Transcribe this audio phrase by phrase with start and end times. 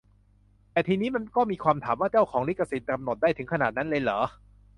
[0.71, 4.19] แต่ทีนี้ มันก็มีคำถามว่า เจ้าของลิขสิทธิ์กำหนดได้ถึงขนาดนั้นเลยเหรอ